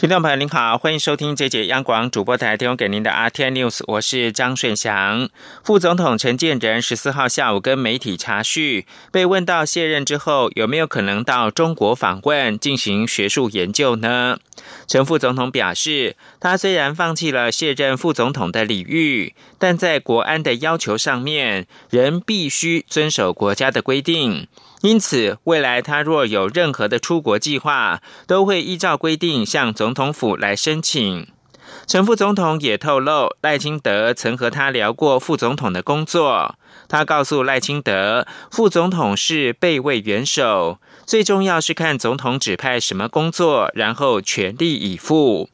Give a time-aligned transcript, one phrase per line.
[0.00, 5.28] 听众朋友您好，欢迎收听这节央广主播台提供给您的 RTI News，我是张顺祥。
[5.62, 14.38] 副总统陈建仁十四号下午跟媒体查叙，被问到卸任之后有没有可能到中国访问进行学术研究呢？
[14.86, 24.48] 陈副总统表示，他虽然放弃了卸任副总统的礼遇，但在国安的要求上面，仍必须遵守国家的规定。
[24.82, 31.28] 因此，未来他若有任何的出国计划，都会依照规定向总统府来申请。
[31.86, 36.56] 陈副总统也透露，赖清德曾和他聊过副总统的工作。
[36.88, 45.50] 他告诉赖清德，副总统是备位元首，最重要是看总统指派什么工作，然后全力以赴。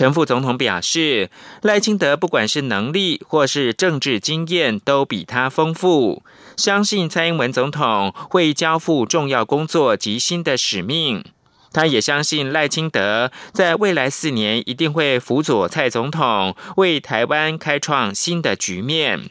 [0.00, 1.28] 陈副总统表示，
[1.60, 6.22] 赖清德不管是能力或是政治经验，都比他丰富。
[6.56, 11.22] 相信蔡英文总统会交付重要工作及新的使命。
[11.70, 19.28] 他也相信赖清德在未来四年一定会辅佐蔡总统，为台湾开创新的局面。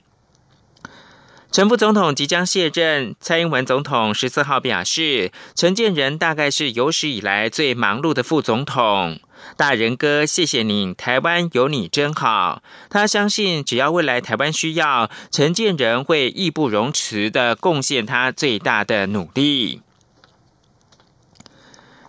[1.51, 9.19] 陈副总统即将卸任，蔡英文总统十四号表示，陈建仁大概是有史以来最忙碌的副总统。
[9.57, 12.61] 大仁哥，谢谢你，台湾有你真好。
[12.89, 19.81] 他相信，只要未来台湾需要，陈建仁会义不容辞的贡献他最大的努力。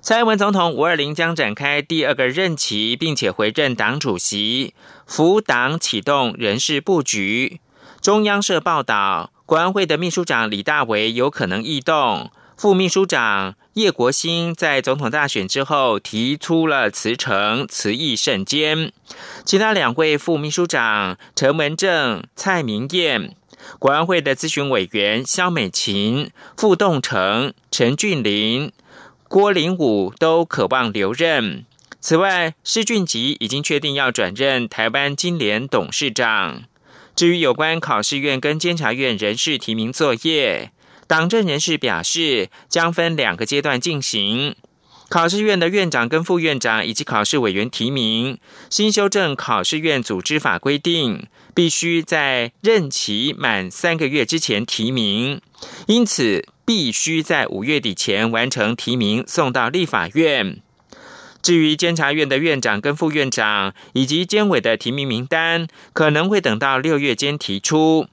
[0.03, 4.75] 蔡英文总统五二零将展开第二个任期，并且回任党主席，
[5.06, 7.61] 扶党启动人事布局。
[8.00, 18.92] 中央社报道，国安会的秘书长李大为有可能异动，副秘书长叶国兴在总统大选之后提出了辞呈，辞意甚坚。
[19.47, 23.34] 其他两位副秘书长陈文正、蔡明燕，
[23.78, 28.70] 国安会的咨询委员肖美琴、傅栋成、陈俊林、
[29.26, 31.65] 郭林武都渴望留任。
[31.99, 36.65] 此外，施俊吉已经确定要转任台湾金联董事长。
[37.16, 40.72] 至于有关考试院跟监察院人事提名作业，
[41.10, 44.54] 党政人士表示将分两个阶段进行。
[45.09, 48.38] 考试院的院长跟副院长以及考试委员提名，
[48.71, 55.41] 新修正考试院组织法规定，必须在任期满三个月之前提名，
[55.88, 60.62] 因此必须在五月底前完成提名，送到立法院。
[61.43, 68.06] 至于监察院的院长跟副院长以及监委的提名名单，可能会等到六月间提出。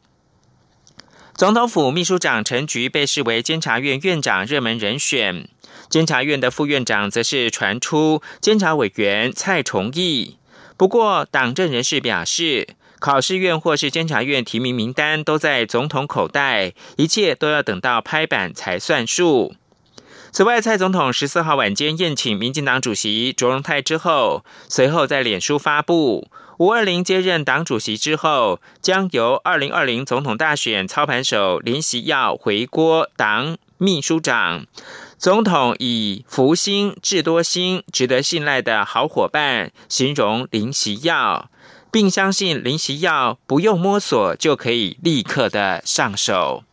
[1.38, 5.48] 总统府秘书长陈菊被视为监察院院长热门人选，
[5.88, 10.38] 监察院的副院长则是传出监察委员蔡崇义。
[10.78, 19.54] 不过，党政人士表示，考试院或是监察院提名名单都在总统口袋，一切都要等到拍板才算数。
[20.32, 34.66] 此外，蔡总统十四号晚间宴请民进党主席卓荣泰之后，随后在脸书发布，五二零接任党主席之后，将由二零二零总统大选操盘手林习耀回国党秘书长。
[35.20, 41.52] 总统以福星、智多星、值得信赖的好伙伴形容林习耀，
[41.92, 46.64] 并相信林习耀不用摸索就可以立刻的上手。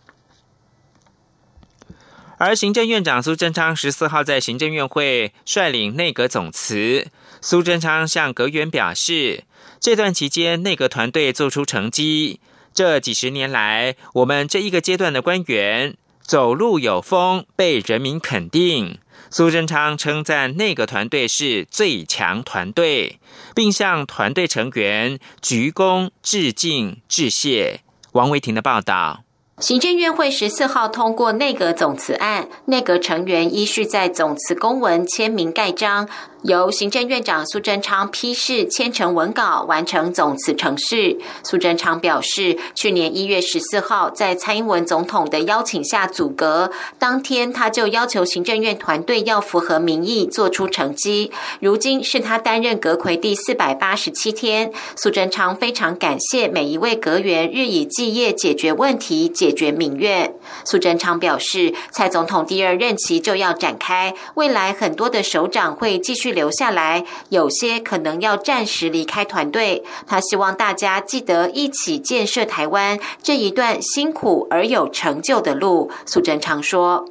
[2.38, 7.06] 而行政院长苏贞昌十四号在行政院会率领内阁总辞。
[7.40, 9.44] 苏贞昌向阁员表示，
[9.78, 12.40] 这段期间内阁团队做出成绩。
[12.72, 18.98] 这几十年来，我们这一个阶段的官员走路有风，被人民肯定。
[19.30, 23.18] 苏贞昌称赞内阁团队是最强团队，
[23.54, 27.80] 并向团队成员鞠躬致敬致谢。
[28.12, 29.24] 王维婷的报道。
[29.60, 36.08] 行政院会十四号通过内阁总辞案，内阁成员依序在总辞公文签名盖章。
[36.44, 41.18] 由行政院长苏贞昌批示签成文稿，完成总辞程序。
[41.42, 51.32] 苏贞昌表示，去年一月十四号在蔡英文总统的邀请下组阁，当天他就要求行政院团队要符合民意，做出成绩。
[51.60, 60.34] 如今是他担任阁魁第四百八十七天，苏贞昌非常感谢每一位阁员日以继夜解决问题，解决民怨。
[60.66, 66.33] 苏贞昌表示，蔡总统第二任期就要展开，未来很多的首长会继续。
[66.34, 69.82] 留下来，有些可能要暂时离开团队。
[70.06, 75.90] 他希望大家记得一起建设台湾这一段辛苦而有成就的路。
[76.04, 77.06] 苏贞昌说：“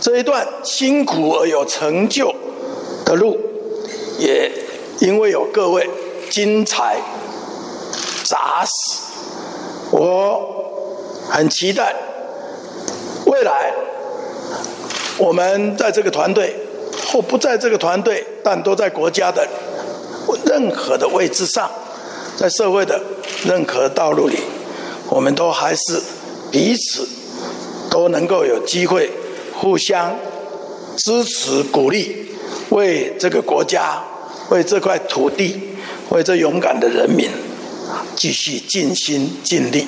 [0.00, 2.32] 这一段辛苦而有成就
[3.04, 3.36] 的路，
[4.18, 4.52] 也
[5.00, 5.88] 因为有各位
[6.30, 6.98] 精彩
[8.22, 9.00] 扎实，
[9.90, 10.70] 我
[11.28, 11.94] 很期待
[13.26, 13.72] 未来
[15.18, 16.54] 我们在这个团队
[17.06, 19.46] 或不在这个团队，但都在国家的
[20.44, 21.70] 任何的位置上，
[22.36, 23.00] 在社会的
[23.44, 24.36] 任何道路里，
[25.08, 26.00] 我们都还是
[26.50, 27.06] 彼此
[27.90, 29.10] 都能够有机会
[29.54, 30.16] 互相
[30.96, 32.26] 支持鼓励，
[32.70, 34.02] 为这个国家。
[34.50, 35.60] 为这块土地，
[36.08, 37.28] 为这勇敢的人民，
[38.16, 39.86] 继续尽心尽力。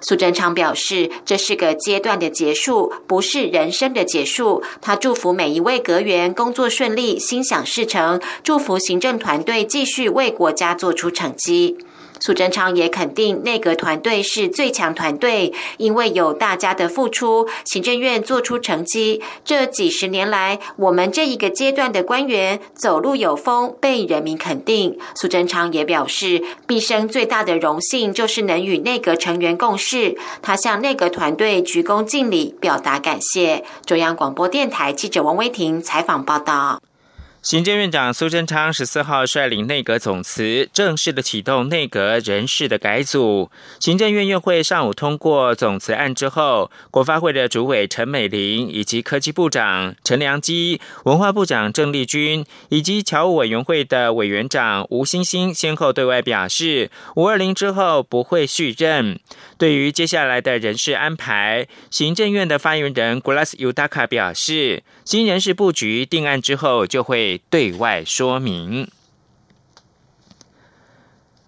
[0.00, 4.62] 苏贞昌表示，这是个阶段的结束，不是人生的结束。
[4.80, 11.76] 他祝福每一位阁员工作顺利，心想事成，祝福行政团队继续为国家做出成绩。
[12.20, 19.22] 苏贞昌也肯定内阁团队是最强团队，因为有大家的付出，行政院做出成绩。
[19.44, 24.98] 这几十年来，我们这一个阶段的官员走路有风，被人民肯定。
[25.14, 33.64] 苏贞昌也表示，毕生最大的荣幸就是能与内阁成员共事，他向内阁团队鞠躬尽礼，表达感谢。
[33.86, 36.80] 中央广播电台记者王威婷采访报道。
[37.48, 43.50] 行政院长苏贞昌十四号率领内阁总辞，正式的启动内阁人事的改组。
[43.80, 59.18] 行政院院会上午通过总辞案之后，国发会的主委陈美玲以及科技部长陈良基、文化部长郑丽君以及侨务委员会的委员长吴欣欣先后对外表示，五二零之后不会续任。
[59.56, 67.37] 对于接下来的人事安排，行政院的发言人 Glass Udaka 表示，新人事布局定案之后就会。
[67.50, 68.90] 对外说明，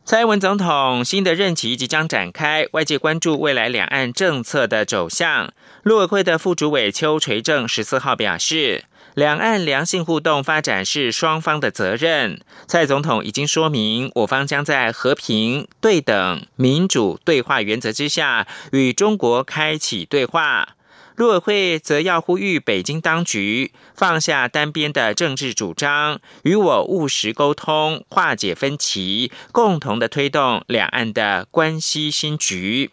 [0.04, 5.52] 蔡英文总统新的任期即将展开，外界关注未来两岸政策的走向。
[5.82, 8.84] 陆委会的副主委邱垂正十四号表示，
[9.14, 12.40] 两岸良性互动发展是双方的责任。
[12.66, 20.76] 蔡总统已经说明，我方将在和平、对等、民主对话原则之下，与中国开启对话。
[21.20, 32.90] 陆委会则要呼吁北京当局放下单边的政治主张，与我务实沟通，化解分歧，共同的推动两岸的关系新局。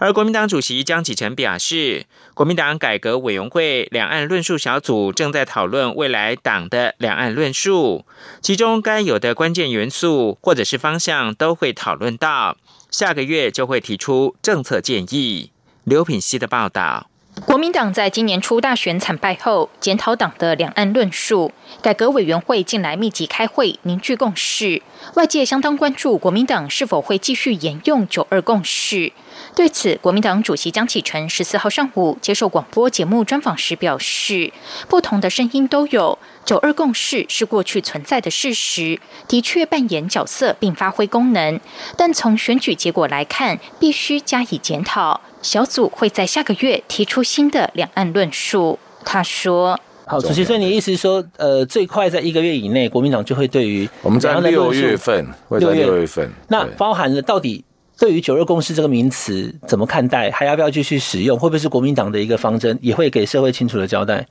[0.00, 8.06] 而国民党主席江启臣表示，国民党改革委员会两岸论述小组正在讨论未来党的两岸论述，
[8.40, 12.56] 其中该有的关键元素或者是方向都会讨论到，
[12.90, 15.50] 下个月就会提出政策建议。
[15.84, 17.10] 刘品希的报道。
[17.44, 24.82] 国民党在今年初大选惨败后，检讨党的两岸论述，改革委员会近来密集开会，凝聚共识。
[25.14, 29.12] 外界相当关注国民党是否会继续沿用九二共识。
[29.58, 34.52] 对此，国民党主席江启臣十四号上午接受广播节目专访时表示，
[34.86, 41.58] 不同的声音都有，九二共识是过去存在的事实，的确扮演角色并发挥功能，
[41.96, 45.20] 但从选举结果来看，必须加以检讨。
[45.42, 48.78] 小组会在下个月提出新的两岸论述。
[49.04, 49.76] 他说
[50.06, 57.64] ：“好，主席，所以你意思是说，呃，最快在一个月以内，国民党就会对于我们在六月份，会在六月份，那包含了到底
[57.98, 61.36] 对于九二共识这个名词怎么看待，还要不要继续使用？
[61.36, 64.24] 会不会是国民党的一个方针，也会给社会清楚的交代？”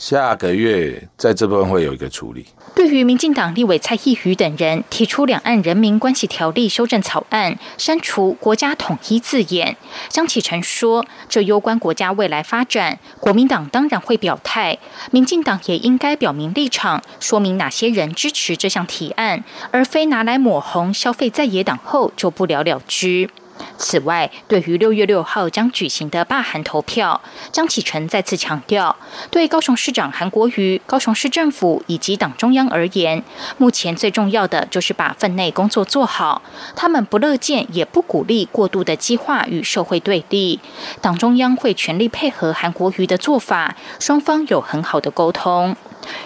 [0.00, 2.46] 下个月在这部分会有一个处理。
[2.74, 9.76] 对于民进党立委蔡意瑜等人提出《两岸人民关系条例》修正草案，删除“国家统一”字眼，
[10.08, 14.78] 张启臣说：“这攸关国家未来发展，国民党当然会表态，
[15.10, 23.28] 民进党也应该表明立场，说明哪些人支持这项提案，而非拿来抹红消费在野党后就不了了之。”
[23.76, 28.94] 此外，对于六月六号将举行的罢韩投票，张启臣再次强调，
[29.30, 33.22] 对高雄市长韩国瑜、高雄市政府以及党中央而言，
[33.58, 36.42] 目前最重要的就是把分内工作做好。
[36.76, 40.60] 他们不乐见，也不鼓励过度的激化与社会对立。
[41.00, 45.76] 党中央会全力配合韩国瑜的做法，双方有很好的沟通。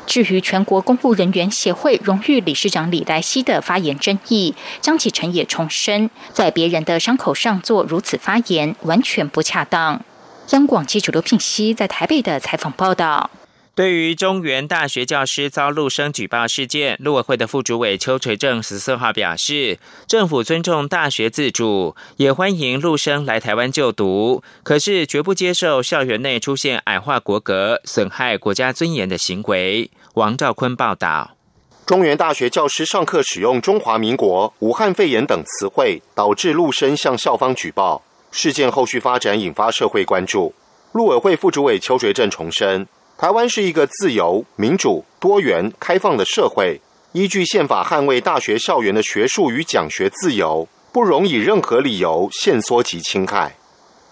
[0.07, 10.03] 至于全国公务人员协会荣誉理事长李来希的发言争议，张启臣也重申，在别人的伤口上做如此发言，完全不恰当。
[10.51, 13.31] 央广记者刘聘熙在台北的采访报道。
[13.75, 29.91] 对于中原大学教师遭陆生举报事件，陆委会的副主委邱垂正十四号表示，政府尊重大学自主，也欢迎陆生来台湾就读，可是绝不接受校园内出现矮化国格、损害国家尊严的行为。
[30.15, 31.37] 王兆坤报道：
[31.85, 38.01] 中原大学教师上课使用“中华民国”“武汉肺炎”等词汇，导致陆生向校方举报
[38.31, 40.55] 事件，后续发展引发社会关注。
[40.93, 42.87] 陆委会副主委邱垂正重申。
[43.17, 46.81] 台湾是一个自由、民主、多元、开放的社会，
[47.13, 53.55] 依据宪法捍卫大学校园的学术与讲学自由，不容以任何理由限缩及侵害。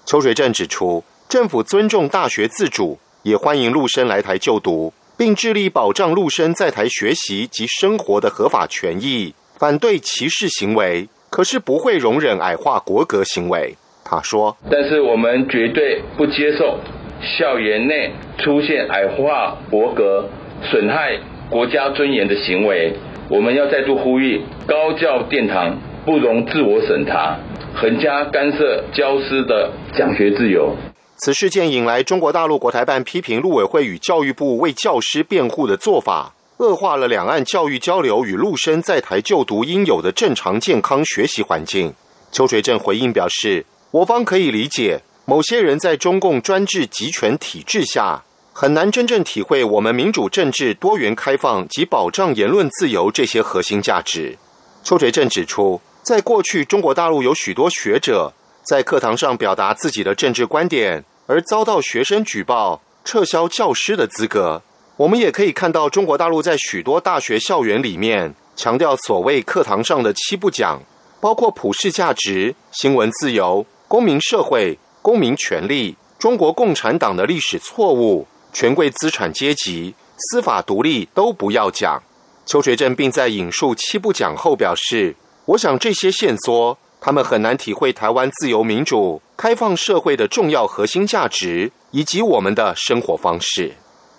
[0.07, 11.09] 邱水正指出，政府尊重大学自主，也欢迎陆生来台就读，并致力保障陆生在台学习及生活的合法权益，反对歧视行为。
[11.29, 13.75] 可是不会容忍矮化国格行为。
[14.05, 16.79] 他说：“但是我们绝对不接受
[17.23, 20.29] 校园内出现矮化国格、
[20.63, 22.93] 损害国家尊严的行为。
[23.29, 27.39] 我们要再度呼吁，高教殿堂不容自我审查，
[27.75, 30.77] 横加干涉教师的讲学自由。”
[31.25, 36.35] 此事件引来中国大陆国台办批评陆委会与教育部为教师辩护的做法。
[36.59, 41.95] 恶化了两岸教育交流与陆生在台就读应有的正常健康学习环境。
[42.31, 54.37] 邱垂正回应表示，我方可以理解，某些人在中共专制集权体制下，很难真正体会我们民主政治、多元开放及保障言论自由这些核心价值。
[54.83, 58.33] 邱垂正指出，在过去中国大陆有许多学者
[58.65, 64.63] 在课堂上表达自己的政治观点，而遭到学生举报，撤销教师的资格。
[64.97, 70.83] 我们也可以看到，中国大陆在许多大学校园里面强调所谓课堂上的七不讲，
[71.21, 82.01] 包括普世价值、新闻自由、公民社会、公民权利、中国共产党的历史错误、权贵资产阶级、司法独立都不要讲。
[82.47, 85.17] 邱垂正并在引述七不讲后表示
[85.47, 93.73] ：“我想这些线索，他们很难体会台湾自由民主、开放社会的重要核心价值以及我们的生活方式。”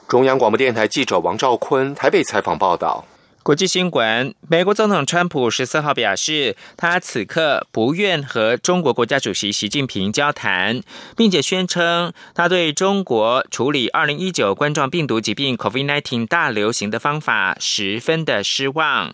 [0.08, 3.06] 中央广播电台记者王兆坤台北采访报道。
[3.44, 10.82] 国际新闻：美国总统川普十四号表示，他此刻不愿和中国国家主席习近平交谈，
[11.18, 19.14] 并且宣称他对中国处理二零一九冠状病毒疾病 （COVID-19） 大流行的方法十分的失望。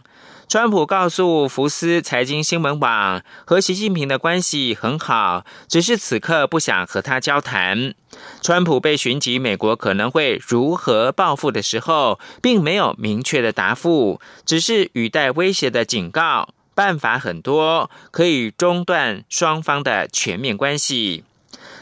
[0.49, 7.93] 川普告诉福斯财经新闻网，和习近平的关系很好，只是此刻不想和他交谈。
[8.41, 21.23] 川普被询及美国可能会如何报复的时候，并没有明确的答复，只是语带威胁的警告：办法很多，可以中断双方的全面关系。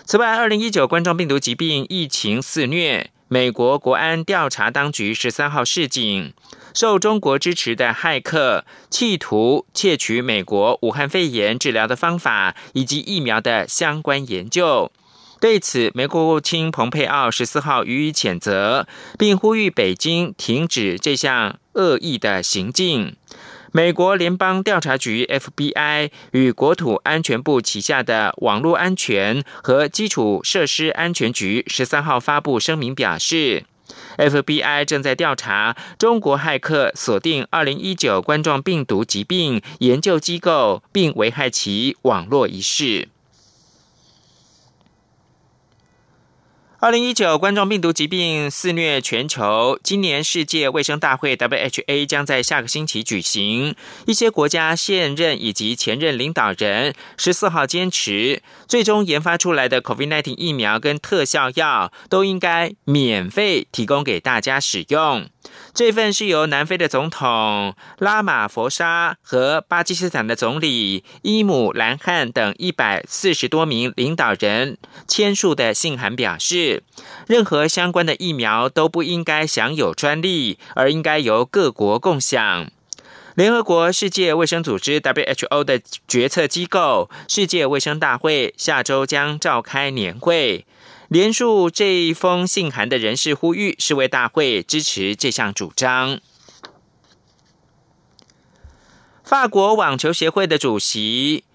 [0.04, 6.34] 此外，二零一九冠状病毒疾病疫情肆虐，美国国安调查当局十三号示警。
[6.78, 14.92] 受中国支持的骇客企图窃取美国武汉肺炎治疗的方法以及疫苗的相关研究。
[15.42, 18.86] 对此，美国国务卿蓬佩奥十四号予以谴责，
[19.18, 23.16] 并呼吁北京停止这项恶意的行径。
[23.72, 33.64] 美国联邦调查局 FBI 与国土安全部旗下的网络安全和基础设施安全局十三号发布声明表示。
[34.18, 43.10] FBI 正在调查中国骇客锁定2019冠状病毒疾病研究机构，并危害其网络一事。
[46.80, 53.74] 二零一九冠状病毒疾病肆虐全球，今年世界卫生大会 （WHA） 将在下个星期举行。
[54.06, 65.28] 一些国家现任以及前任领导人十四号坚持，最终研发出来的 COVID-19 疫苗跟特效药都应该免费提供给大家使用。
[65.78, 76.82] 这份是由南非的总统拉马佛沙和巴基斯坦的总理伊姆兰汗等一百四十多名领导人签署的信函表示，
[77.28, 82.72] 任何相关的疫苗都不应该享有专利，而应该由各国共享。
[83.36, 90.66] 联合国世界卫生组织 （WHO） 的决策机构世界卫生大会下周将召开年会。
[91.10, 96.20] 连署这一封信函的人士呼吁世卫大会支持这项主张。
[99.24, 101.46] 法国网球协会的主席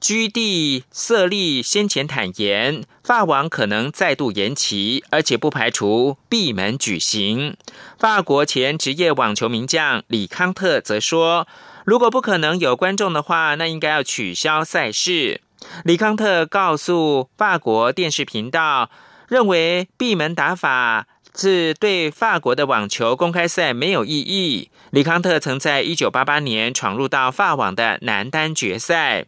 [0.00, 7.56] 居蒂瑟利先前坦言，法网可能再度延期，而且不排除闭门举行。
[7.98, 11.46] 法国前职业网球名将李康特则说，
[11.84, 15.42] 如果不可能有观众的话，那应该要取消赛事。
[15.84, 18.90] 李康特告诉法国电视频道，
[19.28, 21.06] 认为闭门打法
[21.36, 24.70] 是对法国的网球公开赛没有意义。
[24.90, 29.26] 李康特曾在一九八八年闯入到法网的男单决赛。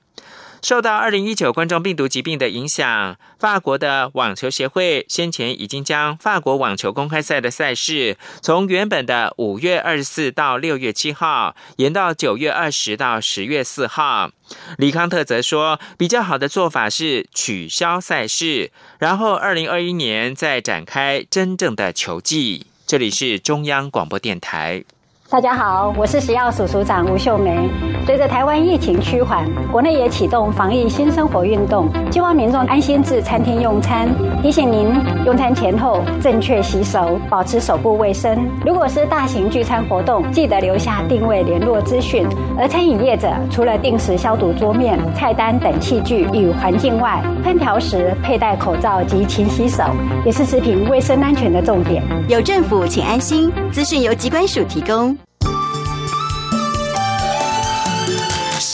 [0.67, 14.33] 受到二零一九冠状病毒疾病的影响，法国的网球协会先前已经将法国网球公开赛的赛事从原本的五月二十四到六月七号延到九月二十到十月四号。
[14.77, 22.67] 李康特则说，比较好的做法是取消赛事，然后二零二一年再展开真正的球季。
[22.85, 24.83] 这里是中央广播电台。
[25.29, 27.69] 大家好，我是食药署署长吴秀梅。
[28.07, 34.09] 随着台湾疫情趋缓，国内也启动防疫新生活运动，希望民众安心至餐厅用餐。
[34.41, 38.39] 提醒您，用餐前后正确洗手，保持手部卫生。
[38.65, 42.25] 如果是大型聚餐活动，记得留下定位联络资讯。
[42.57, 49.83] 而餐饮业者除了定时消毒桌面、菜单等器具与环境外，烹调时佩戴口罩及勤洗手，
[50.25, 52.01] 也是食品卫生安全的重点。
[52.29, 53.53] 有政府，请安心。
[53.73, 55.16] 资讯由机关署提供。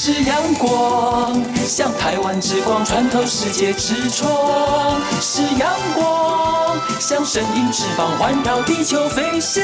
[0.04, 1.32] 是阳光，
[1.64, 9.62] 像台湾之光穿透世界之窗；是阳光，像神鹰翅膀环绕地球飞翔。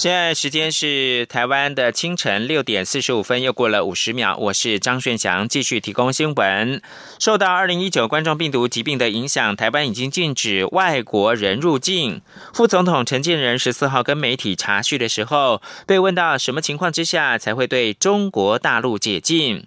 [0.00, 4.34] 现在时间是台湾的清晨六点四十五分，又过了五十秒。
[4.34, 6.80] 我是张顺祥，继续提供新闻。
[7.18, 12.22] 受到二零一九冠状病毒疾病的影响，台湾已经禁止外国人入境。
[12.54, 19.66] 副总统陈建仁十四号跟媒体查叙的时候，被问到什么情况之下才会对中国大陆解禁。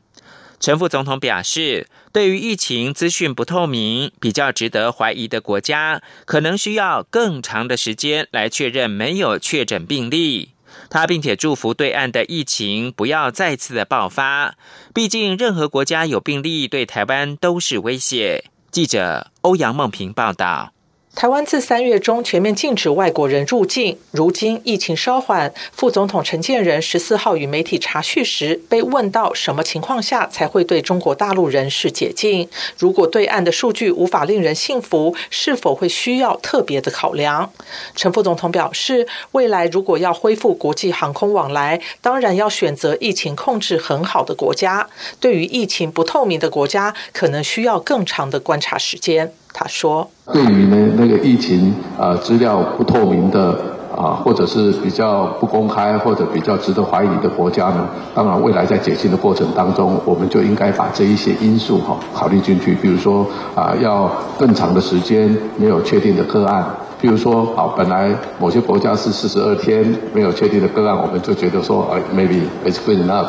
[0.63, 10.51] 陈副总统表示，对于疫情资讯不透明、比较值得怀疑的国家，可能需要更长的时间来确认没有确诊病例。
[10.89, 14.55] 他并且祝福对岸的疫情不要再次的爆发，
[14.93, 18.46] 毕竟任何国家有病例对台湾都是威胁。
[18.72, 20.72] 记者欧阳梦平报道。
[21.15, 32.50] 台湾自三月中全面禁止外国人入境，如今疫情稍缓，副总统陈建仁十四号与媒体查叙时，被问到什么情况下才会对中国大陆人士解禁？
[32.77, 37.53] 如果对岸的数据无法令人信服，是否会需要特别的考量？
[37.96, 44.89] 陈副总统表示，未来如果要恢复国际航空往来，当然要选择疫情控制很好的国家。
[45.20, 49.32] 对于疫情不透明的国家，可能需要更长的观察时间。
[49.54, 53.56] 他说：“对于呢那个疫情啊资料不透明的
[53.96, 62.74] 啊，或者是比较不公开或者比较值得怀疑的国家呢，当然未来在解禁的过程当中，我们就应该把这一些因素哈考虑进去。
[62.74, 66.66] 比如说啊，要更长的时间没有确定的个案，
[67.00, 73.28] 比如说啊，本来某些国家是四十二天没有确定的个案，我们就觉得说，哎，maybe it's good enough。”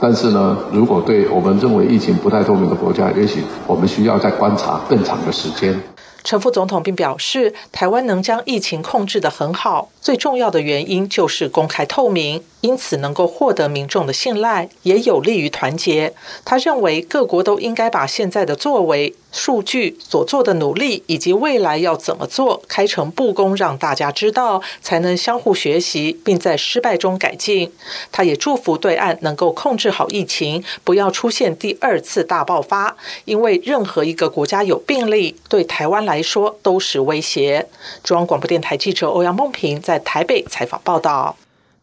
[0.00, 5.80] 但是呢，如果对我们认为疫情不太透明的国家，也许我们需要再观察更长的时间。
[6.22, 12.42] 陈副总统并表示，台湾能将疫情控制得很好，最重要的原因就是公开透明。
[12.62, 16.12] 因此，能够获得民众的信赖，也有利于团结。
[16.44, 27.72] 他认为，各国都应该把现在的作为、数据所做的努力，以及未来要怎么做，开诚布公，让大家知道，才能相互学习，并在失败中改进。
[28.10, 32.96] 他也祝福对岸能够控制好疫情，不要出现第二次大爆发。
[33.26, 37.68] 因为任何一个国家有病例，对台湾来说都是威胁。
[38.02, 41.36] 中央广播电台记者欧阳梦平在台北采访报道。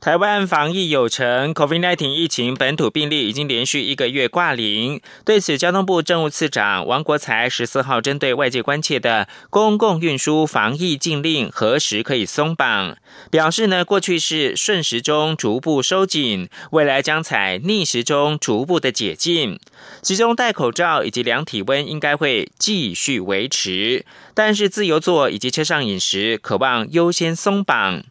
[0.03, 4.99] 台湾防疫有成，COVID-19 疫情本土病例已经连续一个月挂零。
[5.23, 12.97] 对此，交通部政务次长王国才十四号针对外界关切的公共运输防疫禁令何时可以松绑，
[13.31, 19.57] 表示呢，过去是顺时钟逐步收紧，未来将采逆时钟逐步的解禁。
[20.01, 28.03] 其中戴口罩以及量体温应该会继续维持，但是自由座以及车上饮食渴望优先松绑。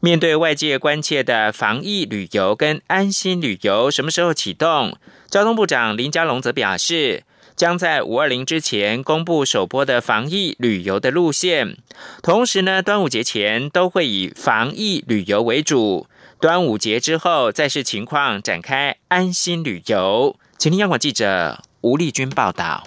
[0.00, 4.96] 面对外界关切的防疫旅游跟安心旅游什么时候启动？
[5.28, 11.76] 交通部长林佳龙则表示，将在五二零之前公布首波的防疫旅游的路线。
[12.22, 16.06] 同时呢，端午节前都会以防疫旅游为主，
[16.40, 20.36] 端午节之后再视情况展开安心旅游。
[20.56, 22.84] 请听央广记者吴丽君报道。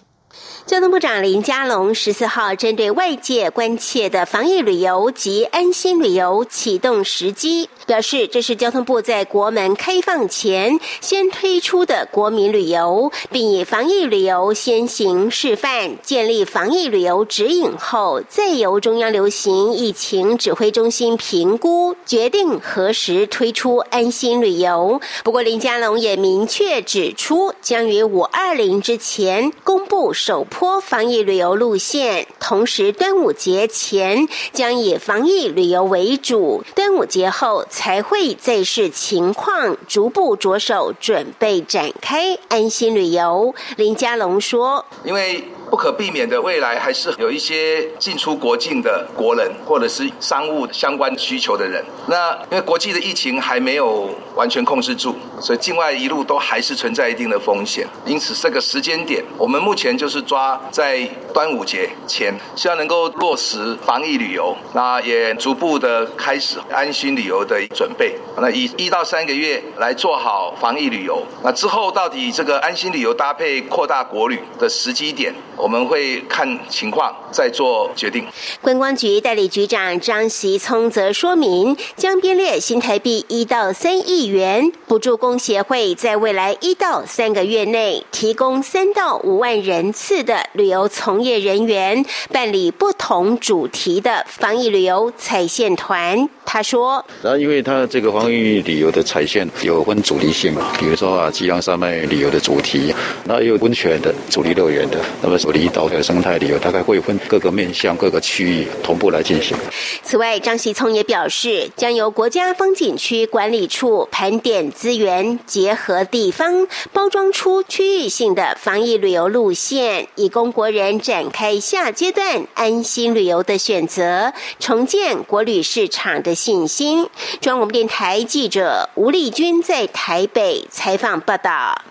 [0.72, 25.02] 交通部长林佳龙十四号针对外界关切的防疫旅游及安心旅游启动时机，表示这是交通部在国门开放前先推出的国民旅游，并以防疫旅游先行示范，建立防疫旅游指引后，再由中央流行疫情指挥中心评估，决定何时推出安心旅游。
[25.26, 30.46] 不过林佳龙也明确指出，将于五二零之前公布首。
[30.46, 43.56] 波防疫旅游路线，同时端午节前将以防疫旅游为主，端午节后才会再视情况逐步着手准备展开安心旅游。
[43.76, 51.84] 林佳龙说：“因为不可避免的，未来还是有一些进出国境的国人，或者是商务相关需求的人。
[52.06, 57.88] 那因为国际的疫情还没有完全控制住，所以境外一路都还是存在一定的风险。
[58.06, 68.16] 因此，这个时间点，我们目前就是抓在端午节前，希望能够落实防疫旅游，那也逐步的开始安心旅游的准备。
[68.38, 78.26] 那以一到三个月来做好防疫旅游，那之后到底这个安心旅游搭配扩大国旅的时机点，我们会看情况再做决定。
[78.62, 96.30] 观光局代理局长张习聪则说明，将编列新台币一到三亿元，补助工协会在未来一到三个月内提供三到五万人次的旅游从业人员，办理不同主题的防疫旅游彩线团。
[96.46, 109.56] 他说：“然后，因为他这个防疫旅游的彩线有分主题性嘛，比如说啊，吉阳山脉旅游的主题，那也有温泉的主题乐园的，那么离岛的生态旅游，大概会分各个面向、各个区域同步来进行。”
[110.04, 126.34] 此外，张喜聪也表示，将由国家风景区管理处盘点资源，结合地方，包装出区域性的防疫旅游路线，以供国人展开下阶段安心旅游的选择，重建国旅市场的。
[126.34, 127.06] 信心。
[127.42, 131.91] 中央电台记者吴丽君在台北采访报道。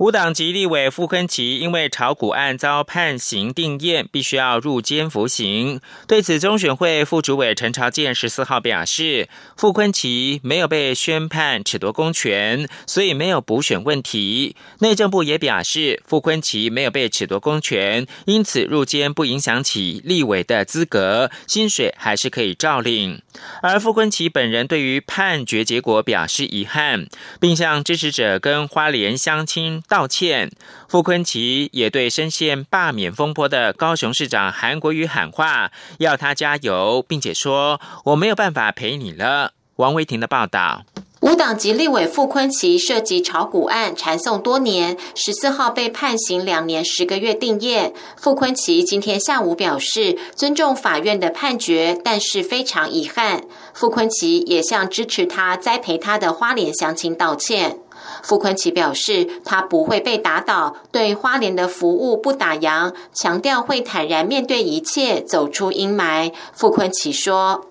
[0.00, 5.78] 无党籍立委傅昆奇因为炒股案遭判刑定验，必须要入监服刑。
[6.08, 14.56] 对此，中选会副主委陈朝健十四号表示，傅昆奇没有被宣判褫夺公权，所以没有补选问题。
[14.78, 23.20] 内政部也表示，傅昆奇没有被褫夺公权，因此入监不影响起立委的资格，薪水还是可以照领。
[23.60, 27.06] 而傅昆奇本人对于判决结果表示遗憾，
[27.38, 29.82] 并向支持者跟花莲乡亲。
[29.90, 30.52] 道歉，
[30.88, 40.84] 傅昆奇也对深陷罢免风波的高雄市长韩国瑜喊话，要他加油，并且说：“我没有办法陪你了。”王维婷的报道。
[41.22, 47.92] 无党籍立委傅昆奇涉及炒股案缠讼多年，十四号被判刑两年十个月定谳。
[48.16, 53.42] 傅昆奇今天下午表示尊重法院的判决，但是非常遗憾。
[53.74, 57.80] 傅昆奇也向支持他、栽培他的花莲乡亲道歉。
[58.22, 66.32] 傅昆奇表示，他不会被打倒，对花莲的服务不打烊，强调会坦然面对一切，走出阴霾。
[66.52, 67.66] 傅昆奇说：“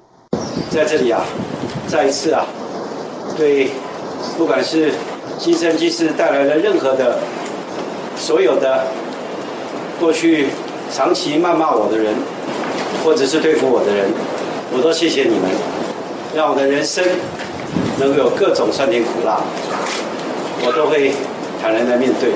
[0.69, 1.21] 在这里啊，
[1.87, 2.45] 再一次啊。”
[3.37, 3.69] 对，
[4.37, 4.91] 不管是
[5.37, 7.19] 新生机师带来了任何的，
[8.17, 8.87] 所有的
[9.99, 10.47] 过去
[10.93, 12.13] 长期谩骂我的人，
[13.05, 14.09] 或者是对付我的人，
[14.73, 15.49] 我都谢谢你们，
[16.35, 17.01] 让我的人生
[17.97, 19.41] 能够有各种酸甜苦辣，
[20.65, 21.13] 我都会
[21.61, 22.31] 坦然来面对。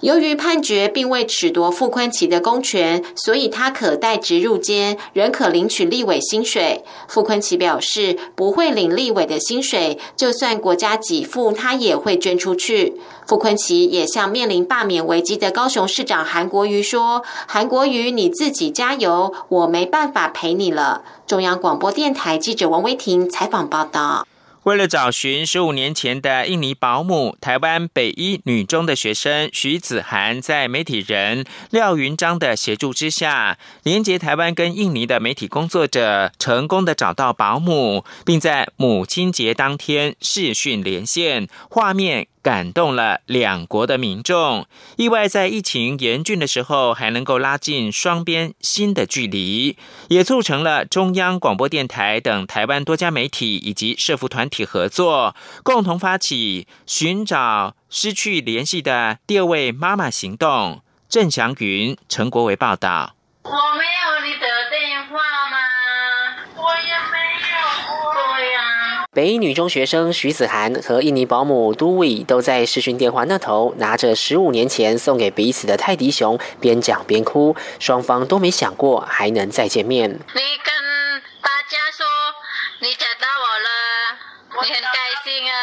[0.00, 6.82] 由于判决并未褫夺傅昆奇的公权，所以他可代职入监，仍可领取立委薪水。
[7.06, 12.94] 傅昆奇表示不会领立委的薪水，就算国家给付，他也会捐出去。
[13.26, 24.26] 傅昆奇也向面临罢免危机的高雄市长韩国瑜说：“韩国瑜，你自己加油，我没办法陪你了。”中央广播电台记者王威婷采访报道。
[24.70, 42.28] 为了找寻十五年前的印尼保姆，台湾北一女中的学生徐子涵，在媒体人廖云章的协助之下，连接台湾跟印尼的媒体工作者，成功的找到保姆，并在母亲节当天视讯连线，画面。
[42.42, 49.76] 感动了两国的民众，意外在疫情严峻的时候还能够拉近双边新的距离，
[50.08, 60.82] 也促成了中央广播电台等台湾多家媒体以及社服团体合作，共同发起寻找失去联系的第二位妈妈行动。
[61.08, 63.14] 郑祥云、陈国维报道。
[63.42, 64.46] 我没有你的
[69.12, 77.56] 北一女中学生徐子涵和印尼保姆都伟都在视讯电话那头，拿着十五年前送给彼此的泰迪熊，边讲边哭。
[77.80, 80.08] 双方都没想过还能再见面。
[80.10, 80.16] 你
[80.62, 80.72] 跟
[81.42, 82.06] 大家说，
[82.78, 84.16] 你找到我了，
[84.56, 85.59] 我很开心啊。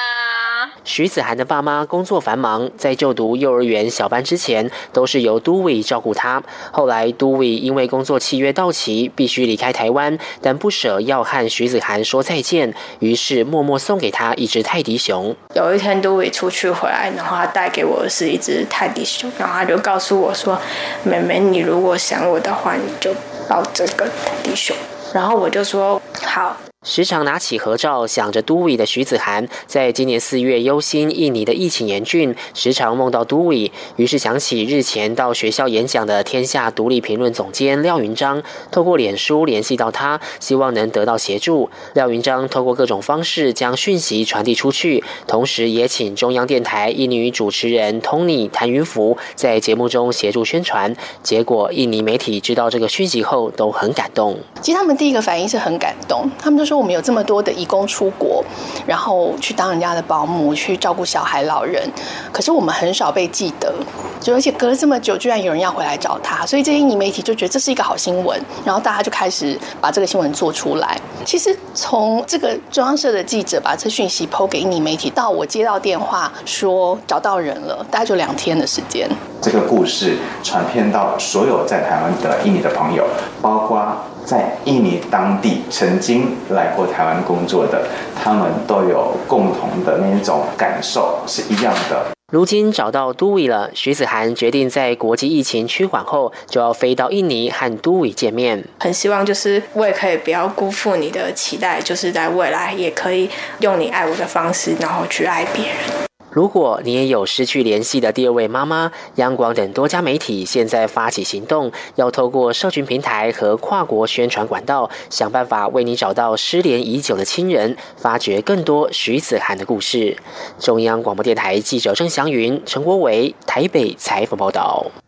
[0.87, 6.41] 徐子涵的爸妈工作繁忙，在就读幼儿园小班之前，都是由都伟照顾他。
[6.71, 15.35] 后来都伟因为工作契约到期，必须离开台湾，但不舍要和徐子涵说再见，于是默默送给他一只泰迪熊。
[15.53, 20.57] 有一天都伟出去回来，然后他带给我的是一只泰迪熊，然后他就告诉我说
[21.03, 23.13] ：“妹妹，你如果想我的话，你就
[23.49, 24.73] 抱这个泰迪熊。”
[25.13, 26.55] 然后我就说：“好。”
[26.87, 41.69] 时常拿起合照想着都伟的徐子涵，在今年四月忧心印尼的疫情严峻，时常梦到都伟，于是想起日前到学校演讲的天下独立评论总监廖云章，透过脸书联系到他，希望能得到协助。
[41.93, 50.95] 廖云章透过各种方式将讯息传递出去，同时也请中央电台印尼主持人 Tony 谭云福在节目中协助宣传。
[51.21, 54.39] 结果印尼媒体知道这个讯息后都很感动。
[54.61, 56.76] 其实他们第一个反应是很感动，他们就说。
[56.77, 58.43] 我们有这么多的义工出国，
[58.85, 61.89] 然后去当人家的保姆，去照顾小孩、老人，
[62.31, 63.73] 可是我们很少被记得。
[64.19, 70.99] 就而且隔了这么久，居然有人要回来找他，所以这些印尼媒体就觉得这是一个好新闻，然后大家就开始把这个新闻做出来。
[71.23, 79.07] 其实从这个中央社的记者把这讯息抛给印尼媒体，到我接到电话说找到人了，大概就两天的时间。
[79.39, 83.05] 这个故事传遍到所有在台湾的印尼的朋友，
[83.41, 83.85] 包括。
[84.27, 87.87] 在印尼当地曾经来过台湾工作的，
[88.21, 92.07] 他们都有共同的那种感受是一样的。
[92.33, 98.61] 如今找到都伟了，徐子涵决定在国际疫情趋缓后，就要飞到印尼和都伟见面。
[98.81, 103.29] 很希望就是我也可以不要辜负你的期待，就是在未来也可以
[103.61, 106.06] 用你爱我的方式，然后去爱别人。
[106.29, 120.17] 如果你也有失去联系的第二位妈妈，央广等多家媒体现在发起行动，要透过社群平台和跨国宣传管道，想办法为你找到失联已久的亲人，发掘更多徐子涵的故事。
[120.59, 124.85] 中央广播电台记者郑祥云、陈国伟台北采访报道。《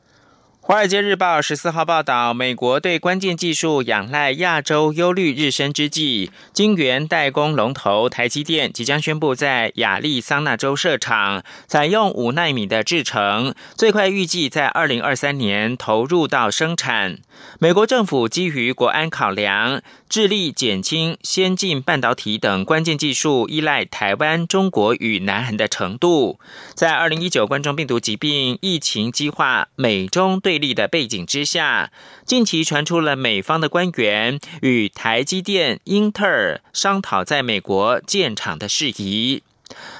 [0.70, 17.18] 华尔街日报》十四号报道，美国对关键技术仰赖亚洲忧虑日深之际，晶圆代工龙头台积电即将宣布在亚利桑那州设厂，采用五纳米的制程，最快预计在二零二三年投入到生产。
[17.58, 26.40] 美国政府基于国安考量，致力减轻先进半导体等关键技术依赖台湾、中国与南韩的程度。
[26.76, 31.92] 在二零一九冠状病毒疾病疫情激化、美中对立的背景之下，
[32.26, 39.42] 近期传出了美方的官员与台积电、英特尔商讨在美国建厂的事宜。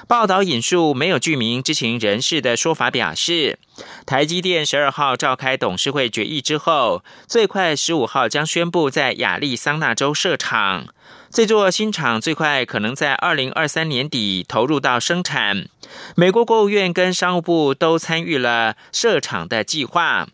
[0.08, 3.56] 报道引述没有具名知情人士的说法表示，
[4.04, 10.88] 台积电十二号召开董事会决议之后，最快十五号将宣布在亚利桑那州设厂。
[11.30, 15.68] 这座新厂最快可能在二零二三年底投入到生产。
[16.16, 20.26] 美国国务院跟商务部都参与了设厂的计划。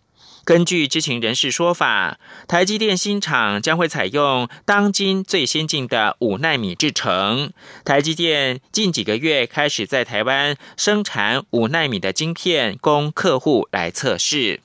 [0.46, 7.52] 根据知情人士说法，台积电新厂将会采用当今最先进的五纳米制程。
[7.84, 14.60] 台积电近几个月开始在台湾生产五纳米的晶片，供客户来测试。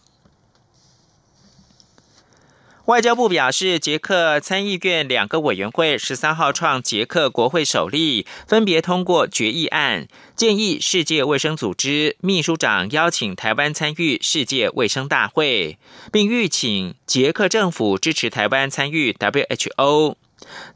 [2.91, 15.77] 外交部表示，捷克参议院两个委员会十三号创捷克国会首例，分别通过决议案，建议世界卫生组织秘书长邀请台湾参与世界卫生大会，
[16.11, 20.15] 并预请捷克政府支持台湾参与 WHO。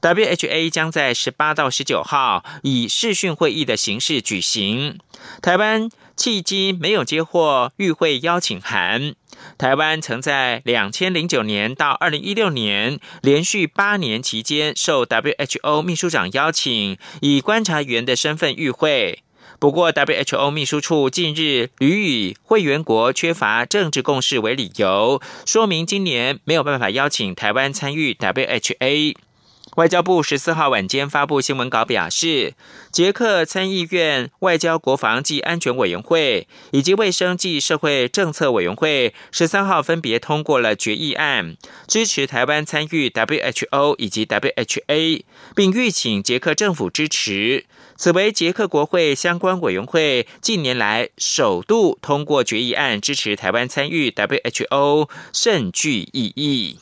[0.01, 4.99] WHA 将在十八到十九号以视讯会议的形式举行。
[5.41, 9.15] 台湾迄今没有接获与会邀请函。
[9.57, 19.23] 台湾曾在两千零九年到二零一六年连续八年期间受 WHO 秘书长邀请，以观察员的身份与会。
[19.59, 29.15] 不过，WHO 秘书处近日屡以会员国缺乏政治共识为理由，说明今年没有办法邀请台湾参与 WHA。
[29.75, 32.53] 外交部十四号晚间发布新闻稿表示，
[32.93, 41.57] 捷克参议院外交、国防及安全委员会以及卫生及社会政策委员会十三号分别通过了决议案，
[41.87, 47.65] 支持台湾参与 WHO 以及 WHA，并吁请捷克政府支持。
[47.97, 56.79] 此为捷克国会相关委员会近年来首度通过决议案，支持台湾参与 WHO，甚具意义。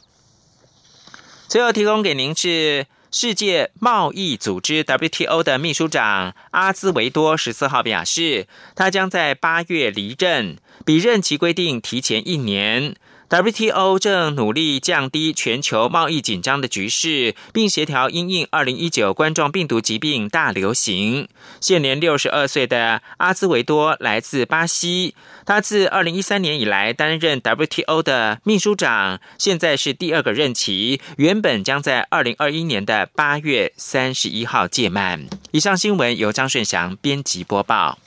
[1.48, 12.96] 最后提供给您是世界贸易组织 WTO 的秘书长阿兹维多十四号表示，他将在八月离任，比任期规定提前一年。
[13.34, 21.28] WTO 正努力降低全球贸易紧张的局势，并协调因应二零一九冠状病毒疾病大流行。
[21.60, 25.16] 现年六十二岁的阿兹维多来自巴西，
[25.48, 35.28] 他自二零一三年以来担任 WTO 的秘书长，现在是第二个任期，原本将在二零二一年的八月三十一号届满。
[35.50, 37.98] 以上新闻由张顺祥编辑播报。